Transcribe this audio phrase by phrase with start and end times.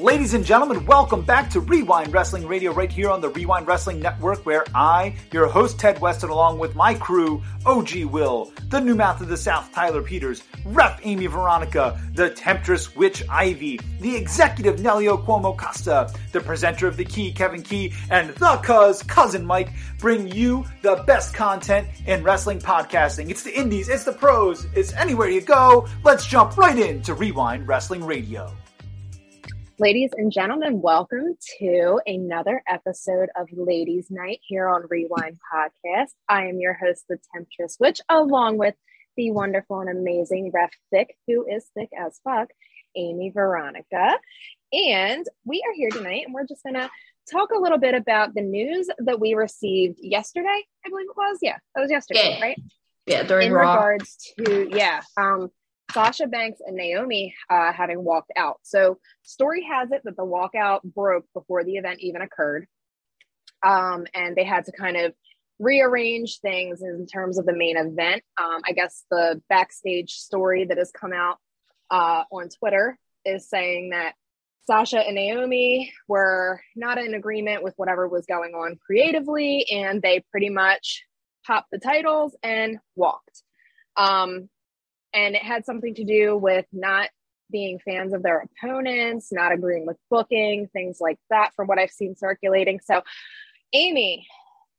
[0.00, 4.00] Ladies and gentlemen, welcome back to Wre-Wind Wrestling Radio right here on the Wre-Wind Wrestling
[4.00, 8.96] Network, where I, your host Ted Weston, along with my crew, OG Will, the new
[8.96, 14.80] mouth of the South Tyler Peters, Ref Amy Veronica, the Temptress Witch Ivy, the executive
[14.80, 19.70] Nelio Cuomo Costa, the presenter of the Key Kevin Key, and the cuz cousin Mike
[19.98, 23.30] bring you the best content in wrestling podcasting.
[23.30, 25.86] It's the indies, it's the pros, it's anywhere you go.
[26.02, 28.52] Let's jump right into Wre-Wind Wrestling Radio.
[29.78, 36.10] Ladies and gentlemen, welcome to another episode of Ladies Night here on Rewind Podcast.
[36.28, 38.74] I am your host, the Temptress Witch, along with
[39.16, 42.50] the wonderful and amazing Ref Thicc, who is thick as fuck,
[42.94, 44.18] Amy Veronica.
[44.72, 46.88] And we are here tonight and we're just going to
[47.30, 51.38] talk a little bit about the news that we received yesterday, I believe it was.
[51.42, 52.44] Yeah, that was yesterday, Yeah.
[52.44, 52.58] right?
[53.06, 53.74] Yeah, during in Raw.
[53.74, 55.50] regards to yeah um
[55.92, 58.58] sasha banks and naomi uh having walked out.
[58.62, 62.66] So story has it that the walkout broke before the event even occurred.
[63.62, 65.14] Um and they had to kind of
[65.60, 68.22] rearrange things in terms of the main event.
[68.40, 71.38] Um i guess the backstage story that has come out
[71.90, 74.14] uh on twitter is saying that
[74.66, 80.24] Sasha and Naomi were not in agreement with whatever was going on creatively, and they
[80.30, 81.04] pretty much
[81.46, 83.42] popped the titles and walked.
[83.96, 84.48] Um,
[85.14, 87.08] and it had something to do with not
[87.50, 91.90] being fans of their opponents, not agreeing with booking, things like that, from what I've
[91.90, 92.80] seen circulating.
[92.80, 93.02] So,
[93.72, 94.26] Amy,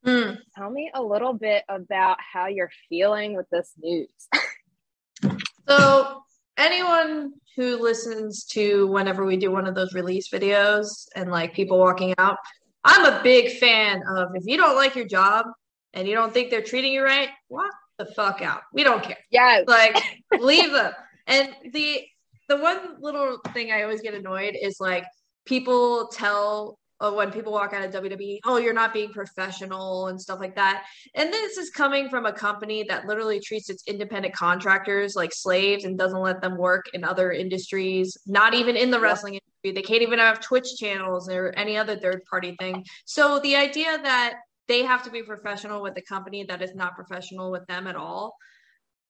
[0.06, 0.38] Mm.
[0.56, 4.10] tell me a little bit about how you're feeling with this news.
[5.68, 6.22] So
[6.58, 11.80] anyone who listens to whenever we do one of those release videos and like people
[11.80, 12.38] walking out,
[12.84, 15.48] I'm a big fan of if you don't like your job
[15.94, 18.62] and you don't think they're treating you right, walk the fuck out.
[18.74, 19.18] We don't care.
[19.30, 19.62] Yeah.
[19.66, 19.98] Like
[20.40, 20.94] leave them.
[21.28, 22.04] And the
[22.48, 25.06] the one little thing I always get annoyed is like
[25.46, 30.22] people tell uh, when people walk out of WWE, oh, you're not being professional and
[30.22, 30.86] stuff like that.
[31.14, 35.84] And this is coming from a company that literally treats its independent contractors like slaves
[35.84, 39.72] and doesn't let them work in other industries, not even in the wrestling industry.
[39.74, 42.86] They can't even have Twitch channels or any other third party thing.
[43.04, 44.36] So the idea that
[44.68, 47.96] they have to be professional with a company that is not professional with them at
[47.96, 48.36] all,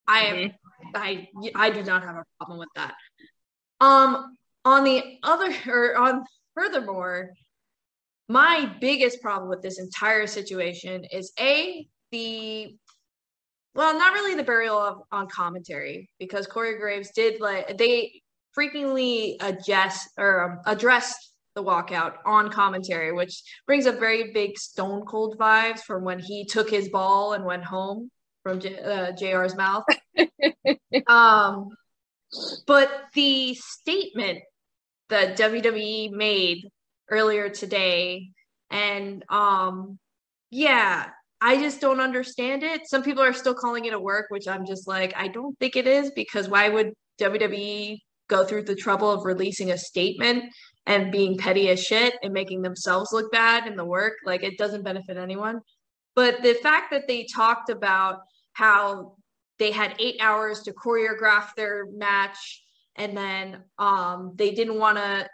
[0.06, 0.52] I am
[0.94, 2.94] I I do not have a problem with that.
[3.80, 6.24] Um on the other or on
[6.54, 7.30] furthermore,
[8.28, 12.76] my biggest problem with this entire situation is a the
[13.74, 19.36] well, not really the burial of on commentary because Corey Graves did like they frequently
[19.40, 25.36] adjust or um, addressed the walkout on commentary, which brings up very big Stone Cold
[25.38, 28.10] vibes from when he took his ball and went home
[28.44, 29.84] from J- uh, JR's mouth.
[31.08, 31.70] um,
[32.66, 34.40] but the statement
[35.08, 36.68] that WWE made
[37.10, 38.30] earlier today,
[38.70, 39.98] and um,
[40.50, 41.08] yeah,
[41.40, 42.86] I just don't understand it.
[42.86, 45.76] Some people are still calling it a work, which I'm just like, I don't think
[45.76, 47.98] it is because why would WWE
[48.28, 50.44] go through the trouble of releasing a statement
[50.86, 54.14] and being petty as shit and making themselves look bad in the work?
[54.24, 55.60] Like, it doesn't benefit anyone.
[56.14, 58.20] But the fact that they talked about
[58.52, 59.16] how
[59.58, 62.62] they had eight hours to choreograph their match
[62.96, 65.28] and then um, they didn't want to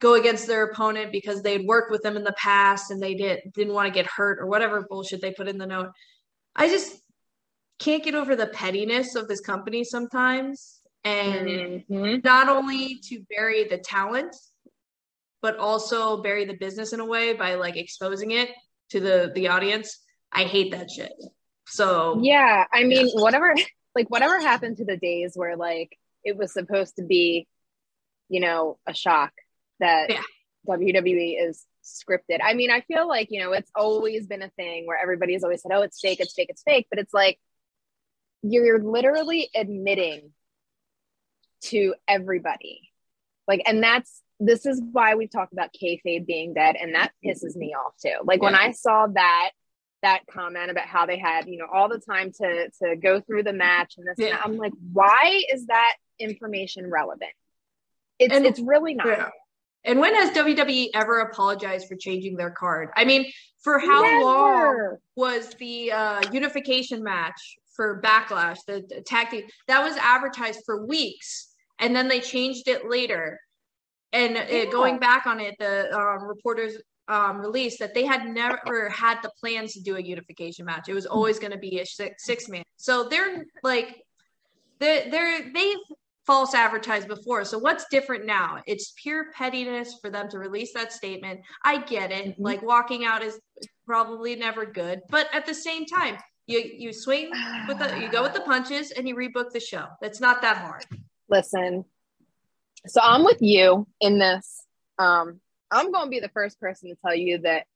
[0.00, 3.40] go against their opponent because they'd worked with them in the past and they did,
[3.54, 5.88] didn't want to get hurt or whatever bullshit they put in the note.
[6.54, 6.96] I just
[7.78, 10.77] can't get over the pettiness of this company sometimes.
[11.08, 12.24] And Mhm.
[12.24, 14.34] not only to bury the talent,
[15.40, 18.50] but also bury the business in a way by like exposing it
[18.90, 19.98] to the the audience.
[20.32, 21.12] I hate that shit.
[21.66, 23.54] So Yeah, I mean, whatever,
[23.94, 27.46] like whatever happened to the days where like it was supposed to be,
[28.28, 29.32] you know, a shock
[29.80, 30.22] that Yeah.
[30.66, 32.40] WWE is scripted.
[32.42, 35.62] I mean, I feel like you know it's always been a thing where everybody's always
[35.62, 37.38] said, "Oh, it's fake, it's fake, it's fake," but it's like
[38.42, 40.32] you're literally admitting
[41.62, 42.90] to everybody,
[43.46, 47.56] like, and that's this is why we've talked about kayfabe being dead, and that pisses
[47.56, 48.14] me off too.
[48.24, 49.50] Like when I saw that
[50.02, 53.42] that comment about how they had you know all the time to to go through
[53.42, 54.36] the match and this and Yeah.
[54.36, 57.32] that, I'm like, why is that information relevant?
[58.18, 59.06] It's And- it's really not.
[59.06, 59.28] Yeah.
[59.84, 62.90] And when has WWE ever apologized for changing their card?
[62.96, 63.32] I mean,
[63.62, 69.82] for how long was the uh, unification match for Backlash, the, the tag team that
[69.82, 71.47] was advertised for weeks,
[71.78, 73.40] and then they changed it later.
[74.12, 74.64] And Yeah.
[74.66, 76.74] going back on it, the um, reporters
[77.08, 80.88] um, released that they had never had the plans to do a unification match.
[80.88, 82.62] It was always going to be a six, six man.
[82.76, 84.02] So they're like,
[84.78, 85.76] they're, they're they've
[86.26, 87.44] false advertised before.
[87.44, 88.60] So what's different now?
[88.66, 91.40] It's pure pettiness for them to release that statement.
[91.64, 92.26] I get it.
[92.26, 92.42] Mm-hmm.
[92.42, 93.40] Like walking out is
[93.86, 97.30] probably never good, but at the same time, you you swing
[97.66, 99.86] with the you go with the punches and you rebook the show.
[100.02, 100.84] That's not that hard.
[101.28, 101.84] Listen.
[102.86, 104.64] So I'm with you in this.
[104.98, 105.40] Um
[105.70, 107.66] I'm going to be the first person to tell you that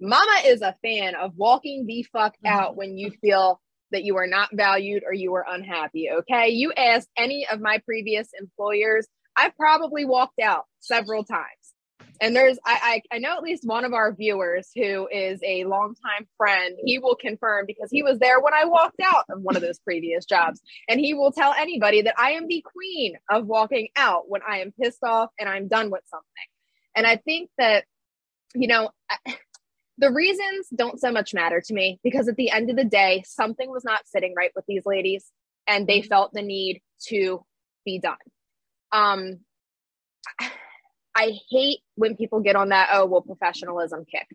[0.00, 2.54] Mama is a fan of walking the fuck mm-hmm.
[2.54, 3.60] out when you feel
[3.92, 6.10] that you are not valued or you are unhappy.
[6.10, 6.50] Okay.
[6.50, 9.06] You ask any of my previous employers,
[9.36, 11.46] I've probably walked out several times.
[12.20, 15.64] And there's, I, I, I know at least one of our viewers who is a
[15.64, 16.76] longtime friend.
[16.84, 19.78] He will confirm because he was there when I walked out of one of those
[19.78, 20.60] previous jobs.
[20.88, 24.58] And he will tell anybody that I am the queen of walking out when I
[24.58, 26.26] am pissed off and I'm done with something.
[26.94, 27.84] And I think that,
[28.54, 28.90] you know,
[29.96, 33.22] the reasons don't so much matter to me because at the end of the day,
[33.26, 35.30] something was not sitting right with these ladies
[35.66, 36.08] and they mm-hmm.
[36.08, 37.44] felt the need to
[37.84, 38.16] be done.
[38.92, 39.40] Um,
[41.20, 44.26] I hate when people get on that, oh, well, professionalism kick.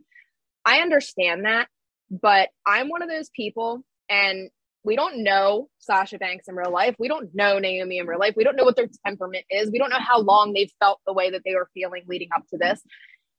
[0.63, 1.67] I understand that,
[2.11, 4.51] but I'm one of those people, and
[4.83, 6.95] we don't know Sasha Banks in real life.
[6.99, 8.35] We don't know Naomi in real life.
[8.37, 9.71] We don't know what their temperament is.
[9.71, 12.43] We don't know how long they've felt the way that they were feeling leading up
[12.49, 12.79] to this.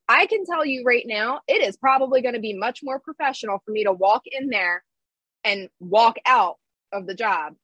[0.09, 3.63] I can tell you right now, it is probably going to be much more professional
[3.65, 4.83] for me to walk in there
[5.45, 6.57] and walk out
[6.93, 7.55] of the job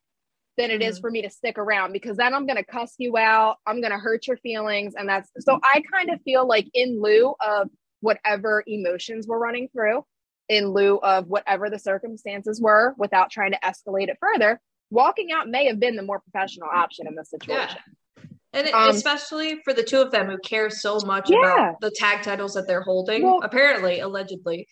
[0.62, 0.91] than it mm-hmm.
[0.91, 3.56] is for me to stick around because then I'm going to cuss you out.
[3.67, 4.94] I'm going to hurt your feelings.
[4.97, 7.69] And that's so I kind of feel like, in lieu of
[8.00, 10.05] whatever emotions were running through,
[10.49, 14.61] in lieu of whatever the circumstances were, without trying to escalate it further,
[14.91, 17.79] walking out may have been the more professional option in this situation.
[17.87, 18.25] Yeah.
[18.55, 21.38] And um, especially for the two of them who care so much yeah.
[21.38, 24.69] about the tag titles that they're holding, well, apparently, allegedly.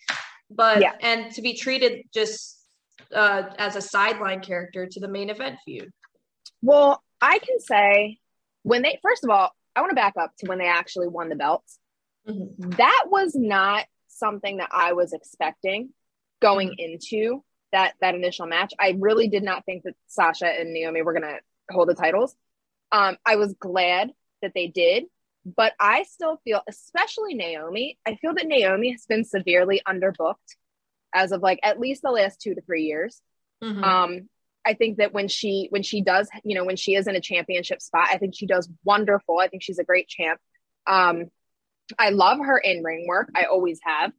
[0.51, 0.93] But, yeah.
[1.01, 2.60] and to be treated just
[3.13, 5.91] uh, as a sideline character to the main event feud.
[6.61, 8.17] Well, I can say
[8.63, 11.29] when they, first of all, I want to back up to when they actually won
[11.29, 11.79] the belts.
[12.27, 12.71] Mm-hmm.
[12.71, 15.89] That was not something that I was expecting
[16.41, 16.93] going mm-hmm.
[16.93, 18.73] into that that initial match.
[18.79, 21.39] I really did not think that Sasha and Naomi were going to
[21.71, 22.35] hold the titles.
[22.91, 24.11] Um, I was glad
[24.41, 25.05] that they did,
[25.45, 30.35] but I still feel, especially Naomi, I feel that Naomi has been severely underbooked
[31.13, 33.21] as of like at least the last two to three years.
[33.63, 33.83] Mm-hmm.
[33.83, 34.29] Um,
[34.65, 37.21] I think that when she when she does, you know, when she is in a
[37.21, 39.39] championship spot, I think she does wonderful.
[39.39, 40.39] I think she's a great champ.
[40.87, 41.25] Um,
[41.97, 43.29] I love her in ring work.
[43.35, 44.11] I always have.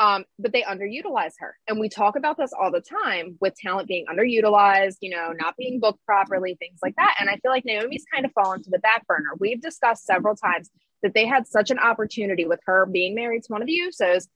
[0.00, 1.56] Um, but they underutilize her.
[1.66, 5.56] And we talk about this all the time with talent being underutilized, you know, not
[5.56, 7.16] being booked properly, things like that.
[7.18, 9.30] And I feel like Naomi's kind of fallen to the back burner.
[9.40, 10.70] We've discussed several times
[11.02, 14.28] that they had such an opportunity with her being married to one of the Usos,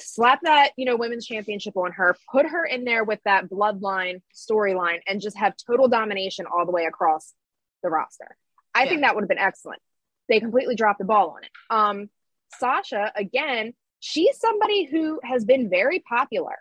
[0.00, 4.22] slap that, you know, women's championship on her, put her in there with that bloodline
[4.34, 7.34] storyline, and just have total domination all the way across
[7.82, 8.36] the roster.
[8.74, 8.88] I yeah.
[8.90, 9.80] think that would have been excellent.
[10.28, 11.50] They completely dropped the ball on it.
[11.70, 12.10] Um,
[12.58, 16.56] Sasha, again, she's somebody who has been very popular.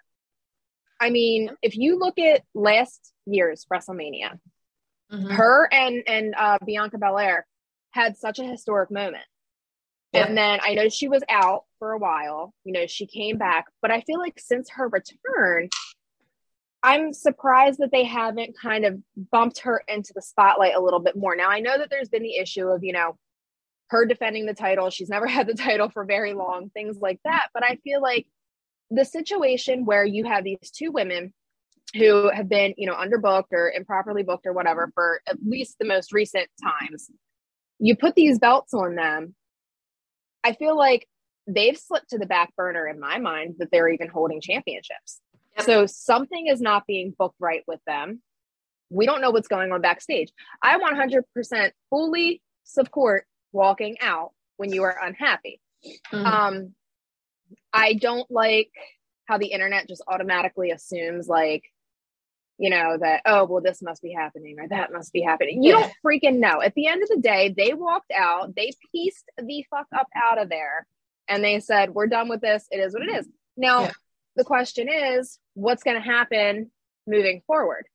[1.00, 4.40] I mean, if you look at last year's WrestleMania,
[5.12, 5.30] mm-hmm.
[5.30, 7.46] her and and uh, Bianca Belair
[7.92, 9.24] had such a historic moment.
[10.14, 10.26] Yeah.
[10.26, 12.54] And then I know she was out for a while.
[12.64, 15.70] You know, she came back, but I feel like since her return,
[16.84, 19.00] I'm surprised that they haven't kind of
[19.32, 21.36] bumped her into the spotlight a little bit more.
[21.36, 23.18] Now I know that there's been the issue of you know
[23.90, 24.90] her defending the title.
[24.90, 27.48] She's never had the title for very long, things like that.
[27.54, 28.28] But I feel like
[28.92, 31.34] the situation where you have these two women
[31.96, 35.86] who have been, you know, underbooked or improperly booked or whatever for at least the
[35.86, 37.10] most recent times,
[37.80, 39.36] you put these belts on them.
[40.44, 41.08] I feel like
[41.50, 45.22] they've slipped to the back burner in my mind that they're even holding championships.
[45.58, 45.66] Yep.
[45.66, 48.22] So something is not being booked right with them.
[48.90, 50.32] We don't know what's going on backstage.
[50.62, 55.60] I 100% fully support walking out when you are unhappy.
[56.12, 56.26] Mm-hmm.
[56.26, 56.76] Um,
[57.74, 58.72] I don't like
[59.26, 61.64] how the internet just automatically assumes like,
[62.58, 65.64] you know, that, oh, well, this must be happening or that must be happening.
[65.64, 65.82] You yeah.
[65.82, 66.62] don't freaking know.
[66.62, 70.42] At the end of the day, they walked out, they pieced the fuck up out
[70.42, 70.86] of there
[71.30, 72.68] and they said, we're done with this.
[72.72, 73.28] It is what it is.
[73.56, 73.92] Now, yeah.
[74.36, 76.72] the question is, what's going to happen
[77.08, 77.86] moving forward?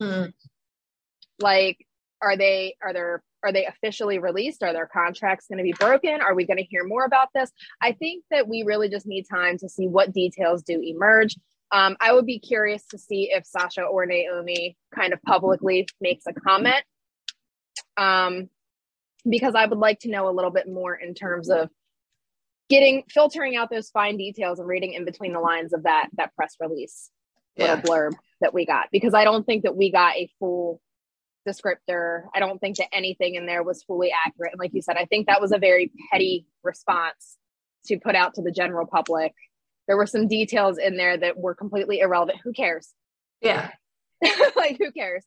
[0.00, 0.30] Mm-hmm.
[1.40, 1.84] Like,
[2.22, 4.62] are they, are there are they officially released?
[4.62, 6.22] Are their contracts going to be broken?
[6.22, 7.52] Are we going to hear more about this?
[7.80, 11.36] I think that we really just need time to see what details do emerge.
[11.70, 16.24] Um, I would be curious to see if Sasha or Naomi kind of publicly makes
[16.26, 16.84] a comment.
[17.98, 18.48] Um,
[19.28, 21.68] because I would like to know a little bit more in terms of
[22.68, 26.34] getting filtering out those fine details and reading in between the lines of that that
[26.34, 27.10] press release
[27.56, 27.74] yeah.
[27.74, 30.80] little blurb that we got because I don't think that we got a full
[31.46, 32.24] descriptor.
[32.34, 34.52] I don't think that anything in there was fully accurate.
[34.52, 37.36] And like you said, I think that was a very petty response
[37.86, 39.34] to put out to the general public.
[39.86, 42.40] There were some details in there that were completely irrelevant.
[42.42, 42.94] Who cares?
[43.42, 43.70] Yeah.
[44.56, 45.24] like, who cares?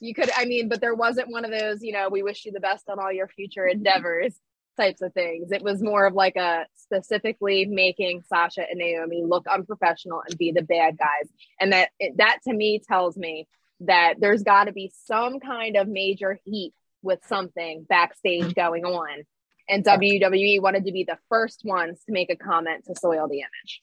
[0.00, 2.52] You could, I mean, but there wasn't one of those, you know, we wish you
[2.52, 4.38] the best on all your future endeavors
[4.76, 5.52] types of things.
[5.52, 10.52] It was more of like a specifically making Sasha and Naomi look unprofessional and be
[10.52, 11.28] the bad guys.
[11.60, 13.46] And that that to me tells me
[13.80, 18.60] that there's got to be some kind of major heat with something backstage mm-hmm.
[18.60, 19.24] going on.
[19.68, 23.38] And WWE wanted to be the first ones to make a comment to soil the
[23.38, 23.82] image.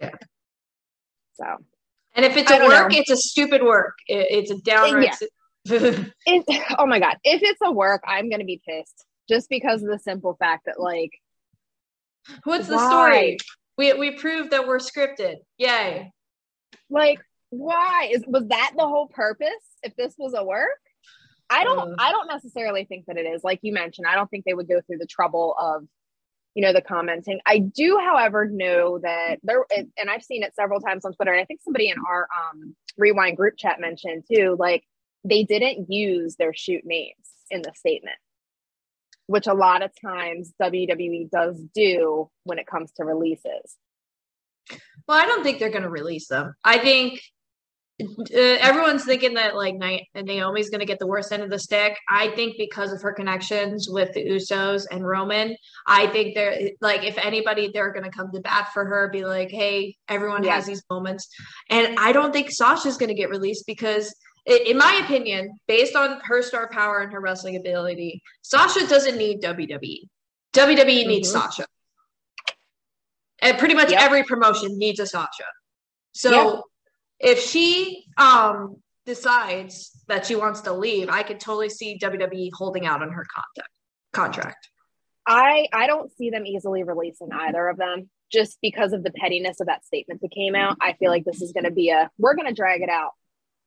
[0.00, 0.10] Yeah.
[1.34, 1.44] So,
[2.14, 2.98] and if it's a work, know.
[2.98, 3.94] it's a stupid work.
[4.06, 5.14] It, it's a downright.
[5.20, 5.26] Yeah.
[6.26, 7.18] it, oh my god!
[7.24, 10.80] If it's a work, I'm gonna be pissed just because of the simple fact that
[10.80, 11.12] like,
[12.44, 12.74] what's why?
[12.74, 13.36] the story?
[13.76, 15.36] We we proved that we're scripted.
[15.58, 16.12] Yay!
[16.90, 17.20] Like,
[17.50, 19.48] why is was that the whole purpose?
[19.82, 20.80] If this was a work,
[21.48, 21.92] I don't.
[21.92, 23.44] Uh, I don't necessarily think that it is.
[23.44, 25.84] Like you mentioned, I don't think they would go through the trouble of
[26.54, 30.80] you know the commenting i do however know that there and i've seen it several
[30.80, 34.56] times on twitter and i think somebody in our um rewind group chat mentioned too
[34.58, 34.82] like
[35.22, 37.14] they didn't use their shoot names
[37.50, 38.16] in the statement
[39.28, 43.76] which a lot of times wwe does do when it comes to releases
[45.06, 47.20] well i don't think they're going to release them i think
[48.00, 51.50] uh, everyone's thinking that like night and Naomi's going to get the worst end of
[51.50, 51.96] the stick.
[52.08, 55.56] I think because of her connections with the Usos and Roman,
[55.86, 59.24] I think they're like if anybody they're going to come to bat for her, be
[59.24, 60.54] like, hey, everyone yeah.
[60.54, 61.28] has these moments,
[61.70, 64.14] and I don't think Sasha's going to get released because.
[64.48, 69.42] In my opinion, based on her star power and her wrestling ability, Sasha doesn't need
[69.42, 69.78] WWE.
[69.78, 70.08] WWE
[70.54, 71.08] mm-hmm.
[71.08, 71.66] needs Sasha.
[73.40, 74.00] And pretty much yep.
[74.00, 75.44] every promotion needs a Sasha.
[76.12, 76.62] So yep
[77.20, 78.76] if she um
[79.06, 83.26] decides that she wants to leave, I could totally see WWE holding out on her
[83.34, 83.74] contact
[84.12, 84.68] contract.
[85.26, 89.60] I I don't see them easily releasing either of them just because of the pettiness
[89.60, 90.76] of that statement that came out.
[90.80, 93.12] I feel like this is going to be a we're going to drag it out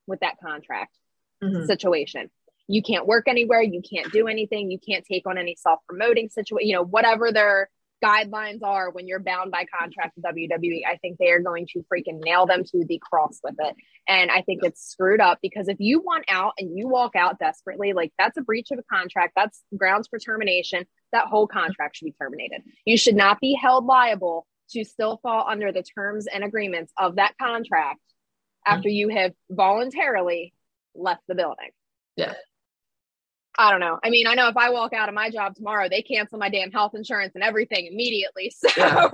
[0.07, 0.97] with that contract
[1.43, 1.65] mm-hmm.
[1.65, 2.29] situation.
[2.67, 6.67] You can't work anywhere, you can't do anything, you can't take on any self-promoting situation,
[6.67, 7.69] you know, whatever their
[8.03, 10.81] guidelines are when you're bound by contract with WWE.
[10.89, 13.75] I think they are going to freaking nail them to the cross with it.
[14.07, 17.39] And I think it's screwed up because if you want out and you walk out
[17.39, 20.85] desperately, like that's a breach of a contract, that's grounds for termination.
[21.11, 22.61] That whole contract should be terminated.
[22.85, 27.17] You should not be held liable to still fall under the terms and agreements of
[27.17, 27.99] that contract
[28.65, 30.53] after you have voluntarily
[30.95, 31.69] left the building.
[32.15, 32.33] Yeah.
[33.57, 33.99] I don't know.
[34.03, 36.49] I mean, I know if I walk out of my job tomorrow, they cancel my
[36.49, 38.53] damn health insurance and everything immediately.
[38.61, 39.09] So yeah.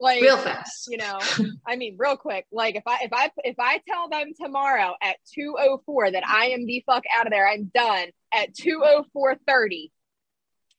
[0.00, 0.88] like real fast.
[0.88, 1.18] You know,
[1.66, 2.46] I mean real quick.
[2.52, 6.66] Like if I if I if I tell them tomorrow at 204 that I am
[6.66, 9.92] the fuck out of there, I'm done at 20430.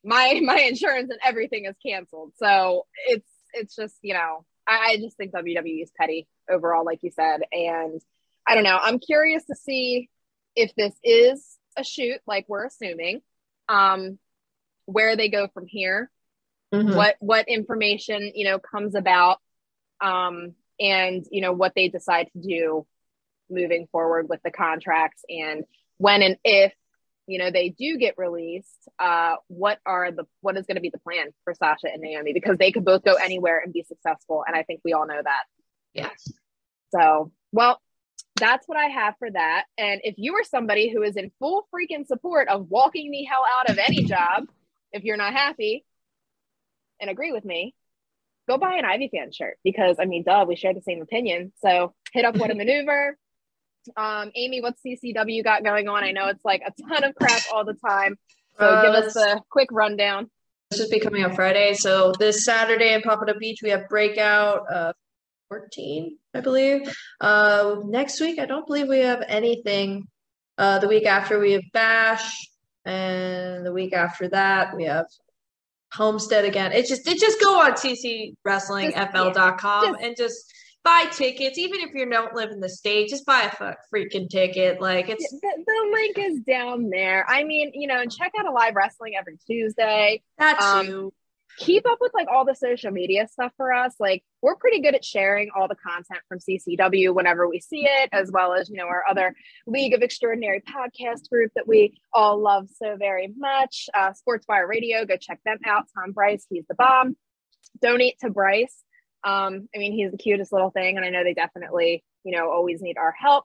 [0.04, 2.32] My my insurance and everything is canceled.
[2.36, 7.00] So it's it's just, you know, I, I just think WWE is petty overall, like
[7.02, 7.40] you said.
[7.50, 8.00] And
[8.46, 8.78] I don't know.
[8.80, 10.08] I'm curious to see
[10.54, 11.44] if this is
[11.76, 13.22] a shoot, like we're assuming,
[13.68, 14.18] um,
[14.86, 16.10] where they go from here,
[16.72, 16.96] mm-hmm.
[16.96, 19.38] what what information you know comes about,
[20.00, 22.86] um, and you know what they decide to do
[23.48, 25.64] moving forward with the contracts, and
[25.98, 26.72] when and if
[27.30, 30.90] you know they do get released, uh, what are the what is going to be
[30.90, 34.44] the plan for Sasha and Naomi because they could both go anywhere and be successful,
[34.46, 35.44] and I think we all know that.
[35.94, 36.32] Yes.
[36.92, 37.80] So, well,
[38.36, 39.64] that's what I have for that.
[39.78, 43.44] And if you are somebody who is in full freaking support of walking the hell
[43.58, 44.44] out of any job,
[44.92, 45.84] if you're not happy
[47.00, 47.74] and agree with me,
[48.48, 51.52] go buy an Ivy fan shirt because I mean, duh, we share the same opinion.
[51.62, 53.16] So hit up what a maneuver.
[53.96, 56.04] Um, Amy, what's CCW got going on?
[56.04, 58.16] I know it's like a ton of crap all the time.
[58.58, 60.30] So uh, give us a quick rundown.
[60.70, 61.74] This should be coming on Friday.
[61.74, 64.92] So this Saturday in Pompano Beach, we have Breakout, uh,
[65.48, 66.94] 14, I believe.
[67.20, 70.06] Uh, next week, I don't believe we have anything.
[70.56, 72.48] Uh, the week after, we have Bash,
[72.84, 75.06] and the week after that, we have
[75.92, 76.72] Homestead again.
[76.72, 81.58] It's just it just go on ccwrestlingfl.com yeah, and just buy tickets.
[81.58, 84.80] Even if you don't live in the state, just buy a freaking ticket.
[84.80, 87.24] Like it's the, the, link is down there.
[87.28, 90.22] I mean, you know, check out a live wrestling every Tuesday.
[90.38, 90.88] That um.
[90.88, 91.10] Um,
[91.58, 93.94] keep up with like all the social media stuff for us.
[94.00, 98.08] Like we're pretty good at sharing all the content from CCW whenever we see it,
[98.12, 99.34] as well as, you know, our other
[99.66, 103.88] League of Extraordinary podcast group that we all love so very much.
[103.94, 105.84] Uh, Sports Wire Radio, go check them out.
[105.94, 107.16] Tom Bryce, he's the bomb.
[107.82, 108.82] Donate to Bryce.
[109.24, 112.50] Um, I mean, he's the cutest little thing, and I know they definitely, you know,
[112.50, 113.44] always need our help.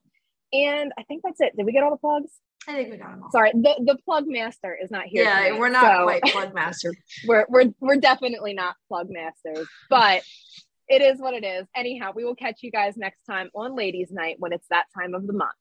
[0.54, 1.56] And I think that's it.
[1.58, 2.32] Did we get all the plugs?
[2.68, 3.32] I think we got them all.
[3.32, 5.24] Sorry, the, the plug master is not here.
[5.24, 6.94] Yeah, tonight, we're not so quite plug master.
[7.28, 10.24] we're we're we're definitely not plug masters, but
[10.88, 11.66] it is what it is.
[11.76, 15.14] Anyhow, we will catch you guys next time on Ladies Night when it's that time
[15.14, 15.52] of the month.